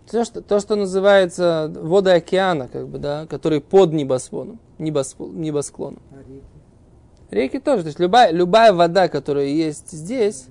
что 0.07 0.19
это? 0.19 0.19
то, 0.19 0.25
что, 0.25 0.41
то, 0.41 0.59
что 0.59 0.75
называется 0.75 1.71
воды 1.75 2.11
океана, 2.11 2.67
как 2.67 2.87
бы, 2.87 2.97
да, 2.97 3.25
которые 3.27 3.61
под 3.61 3.91
небосво- 3.91 4.57
небосклоном. 4.79 6.01
А 6.11 6.17
реки? 6.19 6.43
Реки 7.31 7.59
тоже, 7.59 7.83
то 7.83 7.87
есть 7.87 7.99
любая, 7.99 8.31
любая 8.31 8.71
вода, 8.71 9.07
которая 9.09 9.47
есть 9.47 9.91
здесь, 9.91 10.47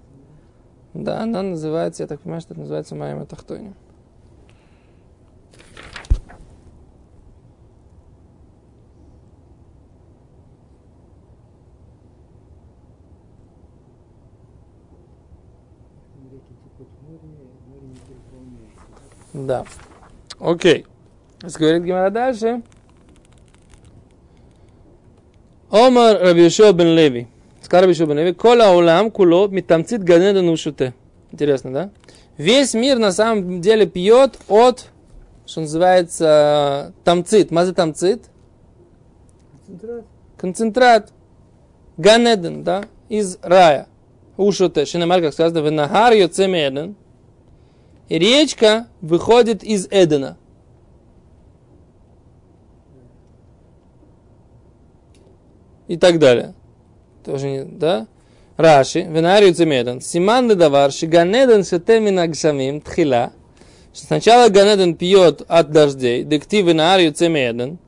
да, 0.92 1.22
она 1.22 1.42
называется, 1.42 2.02
я 2.02 2.06
так 2.06 2.20
понимаю, 2.20 2.40
что 2.40 2.54
это 2.54 2.60
называется 2.60 2.94
Майя 2.94 3.24
Тахтони. 3.24 3.74
Реки 3.74 3.82
текут 16.14 16.22
в 16.22 16.22
море, 16.22 16.22
море 16.22 16.32
не 16.32 16.33
переполняется. 16.33 16.33
Да. 19.34 19.64
Окей. 20.38 20.86
Говорит 21.42 21.84
Гимара 21.84 22.10
дальше. 22.10 22.62
Омар 25.70 26.20
Рабишо 26.20 26.72
бен 26.72 26.94
Леви. 26.94 27.26
Сказал 27.60 27.84
Рабишо 27.84 28.06
бен 28.06 28.18
Леви. 28.18 28.32
Кола 28.32 28.70
улам 28.76 29.10
куло 29.10 29.48
митамцит 29.48 30.04
ганедан 30.04 30.48
ушуте. 30.48 30.94
Интересно, 31.32 31.72
да? 31.72 31.90
Весь 32.36 32.74
мир 32.74 32.98
на 32.98 33.10
самом 33.10 33.60
деле 33.60 33.86
пьет 33.86 34.38
от, 34.48 34.86
что 35.46 35.62
называется, 35.62 36.92
тамцит. 37.02 37.50
Мазы 37.50 37.74
тамцит? 37.74 38.30
Концентрат. 39.66 40.04
Концентрат. 40.36 41.12
Ганеден, 41.96 42.62
да? 42.62 42.84
Из 43.08 43.38
рая. 43.42 43.88
Ушуте. 44.36 44.84
Шинамар, 44.84 45.20
как 45.20 45.32
сказано, 45.32 45.58
венахар 45.60 46.12
йоцемеден. 46.12 46.96
И 48.08 48.18
речка 48.18 48.88
выходит 49.00 49.62
из 49.62 49.86
Эдена. 49.90 50.36
И 55.88 55.96
так 55.96 56.18
далее. 56.18 56.54
Тоже 57.24 57.48
не, 57.48 57.64
да? 57.64 58.06
Раши, 58.56 59.02
венарию 59.02 59.54
цемеден. 59.54 60.00
Симан 60.00 60.48
давар, 60.48 60.92
шиганеден 60.92 61.64
шетемин 61.64 62.18
агшамим 62.18 62.80
тхила. 62.80 63.32
Сначала 63.92 64.48
Ганеден 64.48 64.96
пьет 64.96 65.42
от 65.46 65.70
дождей, 65.70 66.24
декти 66.24 66.62
венарию 66.62 67.12
цемеден. 67.12 67.78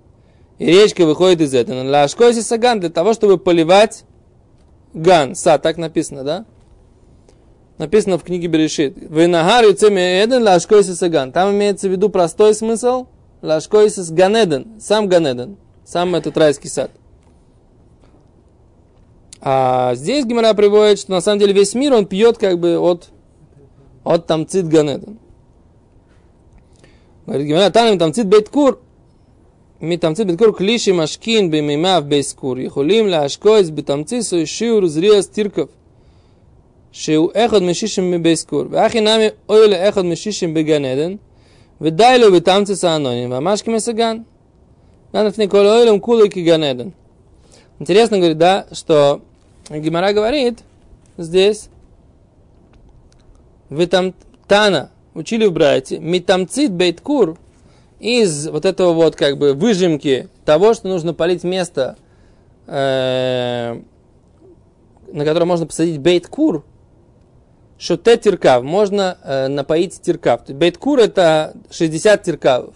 И 0.59 0.67
речка 0.67 1.05
выходит 1.05 1.41
из 1.41 1.55
Эдена. 1.55 1.89
Лашкойси 1.89 2.41
саган 2.41 2.81
для 2.81 2.91
того, 2.91 3.13
чтобы 3.13 3.39
поливать 3.39 4.05
ган, 4.97 5.35
сад, 5.35 5.63
так 5.63 5.77
написано, 5.77 6.25
да? 6.25 6.45
написано 7.79 8.19
в 8.19 8.25
книге 8.25 8.49
Берешит. 8.49 8.97
Венагар 8.97 9.65
Эден 9.65 10.43
лашкойси 10.43 10.93
саган. 10.93 11.33
Там 11.33 11.53
имеется 11.53 11.89
в 11.89 11.93
виду 11.93 12.09
простой 12.09 12.55
смысл. 12.55 13.07
Лашкойси 13.43 14.13
ганеден. 14.13 14.81
Сам 14.81 15.09
ганеден. 15.09 15.57
Сам 15.85 16.15
этот 16.15 16.37
райский 16.37 16.69
сад. 16.69 16.91
А 19.41 19.95
здесь 19.95 20.25
Гимара 20.25 20.55
приводит, 20.55 20.99
что 20.99 21.13
на 21.13 21.21
самом 21.21 21.39
деле 21.39 21.53
весь 21.53 21.75
мир 21.75 21.93
он 21.93 22.07
пьет 22.07 22.39
как 22.39 22.59
бы 22.59 22.79
от, 22.79 23.11
от 24.03 24.27
тамцит 24.27 24.67
ганеден. 24.67 25.19
Говорит 27.27 27.47
Гимара, 27.47 27.71
там 27.71 27.99
тамцит 27.99 28.27
бейткур. 28.27 28.81
מתמצית 29.82 30.28
בדקור 30.28 30.52
כלי 30.52 30.80
שמשכין 30.80 31.52
במימיו 31.52 32.04
בייסקור, 32.08 32.60
יכולים 32.60 33.08
להשקויס 33.08 33.70
בתמציסו 33.70 34.48
שיעור 34.48 34.88
זריאס 34.88 35.28
תרכב. 35.30 35.66
שהוא 36.92 37.32
אחד 37.34 37.64
משישים 37.64 38.12
בבייסקור, 38.12 38.64
ואחי 38.70 39.00
נמי 39.00 39.28
אוי 39.50 39.68
לאחד 39.68 40.06
משישים 40.06 40.54
בגן 40.54 40.86
עדן, 40.86 41.16
ודי 41.82 42.18
לו 42.20 42.32
בתמצס 42.32 42.84
האנונים, 42.84 43.30
ממש 43.30 43.62
כמסגן. 43.62 44.18
Надо 45.14 45.28
לפני 45.28 45.50
כל 45.50 45.66
ойлем 45.66 46.00
кулы 46.00 46.30
киган 46.30 46.64
Эден. 46.64 46.94
Интересно, 47.80 48.18
говорит, 48.18 48.38
да, 48.38 48.68
что 48.72 49.22
Гимара 49.70 50.14
говорит 50.14 50.60
здесь, 51.18 51.70
вы 53.70 53.88
там 53.88 54.14
Тана 54.48 54.92
учили 55.14 55.46
в 55.46 55.52
брате, 55.52 56.00
митамцит 56.00 56.72
бейткур, 56.72 57.38
из 57.99 58.49
вот 58.49 58.65
этого 58.65 58.93
вот 58.93 59.17
как 59.17 59.39
бы 59.39 59.55
выжимки 59.55 60.29
того, 60.45 60.75
что 60.75 60.89
нужно 60.89 61.15
полить 61.15 61.45
место, 61.45 61.97
э, 62.67 63.81
на 65.13 65.25
котором 65.25 65.49
можно 65.49 65.67
посадить 65.67 65.99
бейт-кур, 66.01 66.65
шуте 67.79 68.17
тиркав, 68.17 68.63
можно 68.63 69.19
э, 69.23 69.49
напоить 69.49 70.01
тиркав. 70.01 70.49
Бейт-кур 70.49 70.99
это 71.01 71.55
60 71.71 72.23
тиркавов. 72.23 72.75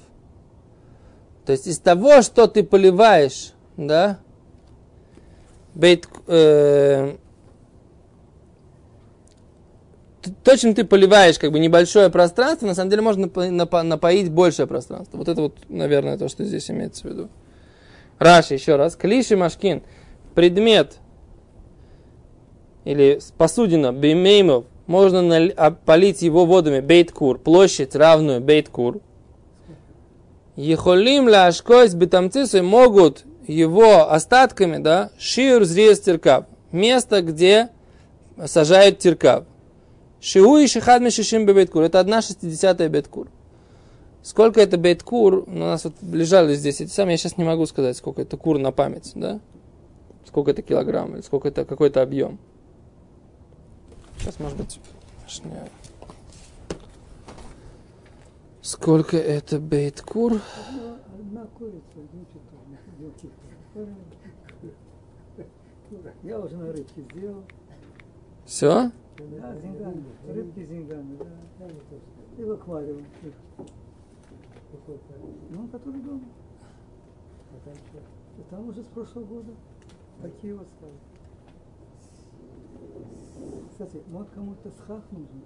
То 1.44 1.52
есть 1.52 1.66
из 1.66 1.78
того, 1.78 2.22
что 2.22 2.46
ты 2.46 2.62
поливаешь, 2.62 3.52
да, 3.76 4.18
бейт, 5.74 6.08
э, 6.26 7.16
то, 10.44 10.56
чем 10.56 10.74
ты 10.74 10.84
поливаешь 10.84 11.38
как 11.38 11.52
бы 11.52 11.58
небольшое 11.58 12.10
пространство, 12.10 12.66
на 12.66 12.74
самом 12.74 12.90
деле 12.90 13.02
можно 13.02 13.26
напо- 13.26 13.48
напо- 13.50 13.82
напоить 13.82 14.30
большее 14.30 14.66
пространство. 14.66 15.16
Вот 15.16 15.28
это 15.28 15.40
вот, 15.42 15.56
наверное, 15.68 16.18
то, 16.18 16.28
что 16.28 16.44
здесь 16.44 16.70
имеется 16.70 17.06
в 17.06 17.10
виду. 17.10 17.28
Раши, 18.18 18.54
еще 18.54 18.76
раз. 18.76 18.96
Клиши 18.96 19.36
машкин. 19.36 19.82
Предмет 20.34 20.98
или 22.84 23.20
посудина 23.36 23.92
беймеймов, 23.92 24.64
можно 24.86 25.22
наль- 25.22 25.54
а- 25.56 25.70
полить 25.70 26.22
его 26.22 26.44
водами 26.46 26.80
бейткур, 26.80 27.38
площадь 27.38 27.94
равную 27.94 28.40
бейткур. 28.40 29.00
Ехолим 30.56 31.28
ляшкойс 31.28 31.94
бетамцису 31.94 32.62
могут 32.62 33.24
его 33.46 34.10
остатками, 34.12 34.78
да, 34.78 35.10
шиур 35.18 35.64
зриес 35.64 36.00
тиркав. 36.00 36.44
Место, 36.72 37.22
где 37.22 37.68
сажают 38.46 38.98
тиркав. 38.98 39.44
Шиу 40.20 40.58
и 40.58 40.66
шихад 40.66 41.00
мишишим 41.02 41.46
бейткур. 41.46 41.82
Это 41.82 41.98
одна 41.98 42.20
шестидесятая 42.20 42.88
бейткур. 42.88 43.28
Сколько 44.22 44.60
это 44.60 44.76
бейткур? 44.76 45.44
У 45.46 45.50
нас 45.50 45.84
вот 45.84 45.94
лежали 46.02 46.54
здесь 46.54 46.80
эти 46.82 46.90
самые, 46.90 47.14
я 47.14 47.18
сейчас 47.18 47.38
не 47.38 47.44
могу 47.44 47.64
сказать, 47.64 47.96
сколько 47.96 48.20
это 48.20 48.36
кур 48.36 48.58
на 48.58 48.70
память, 48.70 49.12
да? 49.14 49.40
Сколько 50.26 50.50
это 50.50 50.60
килограмм, 50.60 51.14
или 51.14 51.22
сколько 51.22 51.48
это 51.48 51.64
какой-то 51.64 52.02
объем. 52.02 52.38
Сейчас, 54.18 54.38
может 54.38 54.58
быть, 54.58 54.78
шня. 55.26 55.66
Сколько 58.60 59.16
это 59.16 59.58
бейткур? 59.58 60.34
Одна, 61.18 61.46
курица. 61.56 61.80
Я 66.22 66.38
уже 66.38 66.56
на 66.56 66.72
рыбке 66.72 67.02
сделал. 67.10 67.42
Все? 68.44 68.90
Да, 69.40 69.56
зинганы. 69.56 70.04
Рыбки 70.26 70.64
зинганы, 70.64 71.16
да. 71.16 71.68
И 72.38 72.44
в 72.44 72.52
аквариум. 72.52 73.04
Ну, 75.50 75.68
который 75.68 76.00
дома. 76.00 76.24
И 78.38 78.42
там 78.50 78.68
уже 78.68 78.82
с 78.82 78.86
прошлого 78.86 79.24
года 79.24 79.52
такие 80.22 80.54
вот 80.54 80.68
стали. 80.68 80.94
Кстати, 83.70 84.02
может 84.08 84.30
кому-то 84.30 84.70
схах 84.70 85.02
нужен? 85.10 85.42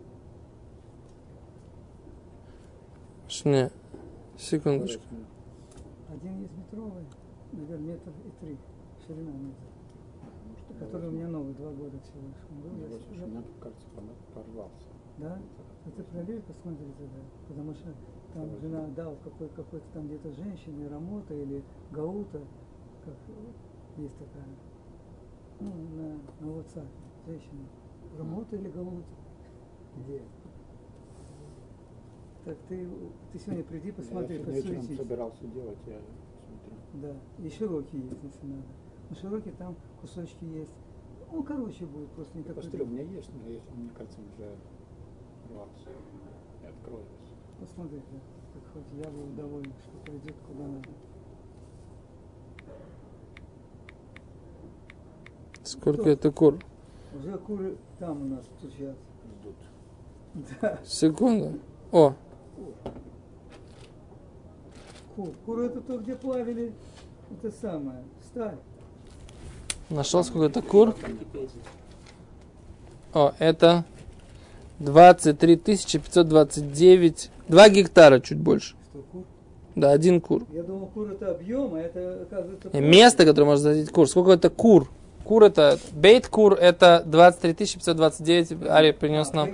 Шня. 3.28 3.70
Секундочку. 4.36 5.02
Один 6.08 6.40
есть 6.40 6.56
метровый, 6.56 7.04
наверное, 7.52 7.78
метр 7.78 8.10
и 8.10 8.44
три. 8.44 8.58
Ширина 9.06 9.32
метр. 9.32 9.73
Который 10.86 11.08
у 11.08 11.12
меня 11.12 11.28
новый, 11.28 11.54
два 11.54 11.70
года 11.70 11.98
всего 12.00 12.20
лишь. 12.28 12.44
Он 12.50 12.60
был, 12.62 12.80
я 12.80 12.98
всё 12.98 13.24
у 13.24 13.28
меня, 13.28 13.42
кажется, 13.60 13.86
порвался. 14.34 14.86
Да? 15.18 15.38
Ну 15.84 15.92
ты 15.92 16.02
проверь, 16.02 16.42
посмотри 16.42 16.86
тогда. 16.98 17.20
Потому 17.48 17.74
что 17.74 17.94
там 18.32 18.56
жена 18.60 18.86
дал 18.96 19.16
какой, 19.22 19.48
какой-то 19.48 19.86
там 19.92 20.06
где-то 20.06 20.32
женщине, 20.32 20.88
Рамота 20.88 21.34
или 21.34 21.62
Гаута, 21.92 22.40
как 23.04 23.14
есть 23.96 24.18
такая, 24.18 24.44
ну, 25.60 25.70
на, 25.70 26.14
на 26.40 26.50
WhatsApp, 26.58 26.88
женщина. 27.26 27.68
Рамота 28.18 28.56
или 28.56 28.68
Гаута? 28.70 29.04
Где? 29.96 30.22
Так 32.44 32.58
ты, 32.68 32.88
ты 33.32 33.38
сегодня 33.38 33.64
приди, 33.64 33.92
посмотри, 33.92 34.36
я 34.36 34.44
сегодня 34.44 34.62
подсуетись. 34.62 34.96
собирался 34.96 35.46
делать, 35.46 35.78
я 35.86 36.00
смотрю. 36.46 36.76
Да, 36.94 37.16
и 37.38 37.48
широкие 37.48 38.02
есть, 38.02 38.22
если 38.22 38.46
надо. 38.46 38.64
Ну, 39.10 39.16
широкие 39.16 39.54
там 39.54 39.76
кусочки 40.00 40.44
есть. 40.44 40.72
Ну, 41.30 41.42
короче 41.42 41.84
будет 41.86 42.08
просто 42.10 42.38
никакой. 42.38 42.62
Посмотри, 42.62 42.82
у 42.82 42.86
меня 42.86 43.02
есть, 43.02 43.30
но 43.34 43.50
если, 43.50 43.70
мне 43.72 43.90
кажется, 43.96 44.20
уже 44.20 44.56
рвался. 45.50 45.90
Я 46.62 46.68
открою. 46.70 47.04
Посмотри, 47.60 47.98
да. 47.98 48.18
Так 48.54 48.62
хоть 48.72 49.04
я 49.04 49.10
был 49.10 49.26
доволен, 49.36 49.72
что 49.82 50.10
пойдет 50.10 50.36
куда 50.46 50.66
надо. 50.66 50.88
Сколько 55.64 56.10
это 56.10 56.30
кур? 56.30 56.58
Уже 57.16 57.38
куры 57.38 57.76
там 57.98 58.22
у 58.22 58.24
нас 58.26 58.44
стучат. 58.58 58.96
Ждут. 59.40 59.56
Да, 60.60 60.78
Секунду. 60.84 61.58
О, 61.90 62.14
кур. 65.16 65.32
Куры 65.46 65.66
это 65.66 65.80
то, 65.80 65.98
где 65.98 66.16
плавили 66.16 66.74
это 67.30 67.50
самое, 67.50 68.04
сталь. 68.20 68.58
Нашел 69.94 70.24
сколько 70.24 70.46
это 70.46 70.62
кур? 70.62 70.94
О, 73.12 73.32
это 73.38 73.84
23 74.80 75.56
529, 75.56 77.30
2 77.48 77.68
гектара 77.68 78.20
чуть 78.20 78.38
больше. 78.38 78.74
Да, 79.76 79.90
один 79.90 80.20
кур. 80.20 80.44
Я 80.52 80.62
думал, 80.62 80.86
кур 80.86 81.10
это 81.10 81.30
объем, 81.32 81.74
а 81.74 81.80
это 81.80 82.22
оказывается... 82.22 82.70
Место, 82.80 83.24
которое 83.24 83.46
можно 83.46 83.62
засадить 83.62 83.90
кур. 83.90 84.08
Сколько 84.08 84.32
это 84.32 84.50
кур? 84.50 84.88
Кур 85.24 85.42
это, 85.42 85.78
бейт 85.92 86.28
кур 86.28 86.54
это 86.54 87.02
23 87.06 87.54
529, 87.54 88.68
Ари 88.68 88.92
принес 88.92 89.30
А, 89.32 89.36
нам. 89.36 89.50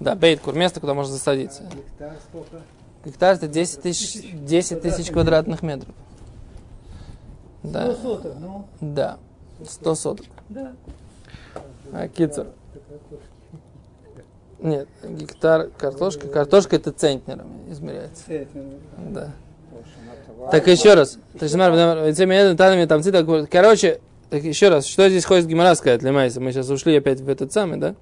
Да, 0.00 0.14
бейт 0.14 0.40
кур, 0.40 0.54
место, 0.54 0.80
куда 0.80 0.94
можно 0.94 1.12
засадиться. 1.12 1.64
Гектар 1.64 2.16
сколько? 2.30 2.62
Гектар 3.04 3.34
это 3.34 3.48
10 3.48 3.82
тысяч, 3.82 4.32
10 4.32 4.80
тысяч 4.80 5.10
квадратных 5.10 5.62
метров. 5.62 5.94
Да, 7.62 7.92
100 7.92 8.02
соток, 8.02 8.34
ну, 8.40 8.66
да, 8.80 9.18
100 9.68 9.94
соток. 9.94 10.26
да. 10.48 10.72
А, 11.92 12.08
кицер. 12.08 12.46
Нет, 14.60 14.88
гектар 15.02 15.68
картошка. 15.76 16.28
Картошка 16.28 16.76
это 16.76 16.92
центнерами 16.92 17.70
измеряется. 17.70 18.22
Да. 19.10 19.32
Так 20.50 20.66
еще 20.68 20.94
раз. 20.94 21.18
Короче, 23.50 24.00
так 24.30 24.42
еще 24.44 24.68
раз, 24.68 24.86
что 24.86 25.08
здесь 25.08 25.24
хочет 25.24 25.46
Гимара 25.46 25.74
сказать 25.74 26.00
для 26.00 26.12
Майса? 26.12 26.40
Мы 26.40 26.52
сейчас 26.52 26.70
ушли 26.70 26.96
опять 26.96 27.20
в 27.20 27.28
этот 27.28 27.52
самый, 27.52 27.78
да? 27.78 27.94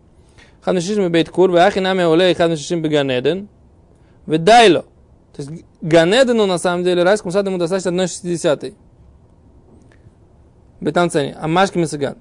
Ханушишим 0.62 1.11
бейт 1.11 1.31
кур, 1.31 1.51
вахи 1.51 1.79
нами 1.79 2.05
олей 2.05 2.35
ханушишим 2.35 2.83
беганеден, 2.83 3.49
ведайло. 4.27 4.83
То 5.35 5.42
есть 5.42 5.64
Ганедену 5.81 6.46
на 6.46 6.59
самом 6.59 6.85
деле 6.85 7.03
райскому 7.03 7.33
саду 7.33 7.49
ему 7.49 7.59
достаточно 7.59 7.90
1,60. 7.90 8.75
Бетам 10.81 11.11
цене. 11.11 11.37
А 11.40 11.49
Машки 11.49 11.79
Мисаган. 11.79 12.16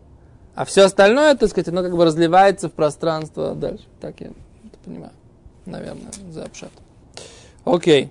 А 0.56 0.66
все 0.66 0.84
остальное, 0.84 1.36
так 1.36 1.50
сказать, 1.50 1.70
оно 1.70 1.82
как 1.82 1.96
бы 1.96 2.04
разливается 2.04 2.70
в 2.70 2.74
пространство 2.74 3.56
дальше. 3.56 3.86
Так 4.02 4.20
я 4.20 4.28
это 4.28 4.78
понимаю. 4.84 5.14
Наверное, 5.66 6.12
за 6.32 6.44
обшат. 6.44 6.72
Окей. 7.64 8.10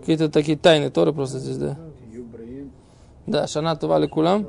Какие-то 0.00 0.28
такие 0.28 0.58
тайны 0.58 0.90
Торы 0.90 1.12
просто 1.12 1.38
здесь, 1.38 1.56
да? 1.56 1.76
Да, 3.26 3.46
Шана 3.46 3.76
Тували 3.76 4.06
Кулам. 4.06 4.46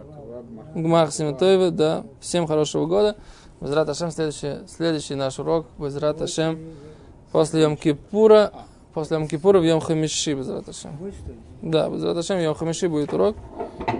Гмах 0.74 1.14
Симатоева, 1.14 1.72
да. 1.72 2.06
Всем 2.20 2.48
хорошего 2.48 2.86
года. 2.86 3.16
Безрат 3.62 3.88
Ашем, 3.88 4.12
следующий, 4.12 4.68
следующий 4.68 5.16
наш 5.16 5.40
урок. 5.40 5.68
Безрат 5.78 6.22
Ашем 6.22 6.60
после 7.32 7.62
Йом 7.62 7.78
Кипура. 7.78 8.52
После 8.94 9.18
Йом 9.18 9.28
Кипура 9.28 9.60
в 9.60 9.64
Йом 9.64 9.80
Хамиши, 9.80 10.34
Безрат 10.34 10.68
Ашем. 10.68 10.98
Да, 11.62 11.90
Безрат 11.90 12.18
Ашем, 12.18 12.40
Йом 12.40 12.56
Хамиши 12.56 12.90
будет 12.90 13.14
урок. 13.14 13.36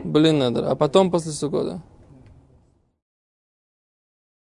Блин, 0.04 0.40
надо. 0.40 0.70
А 0.70 0.76
потом 0.76 1.12
после 1.12 1.32
Сукода. 1.32 1.82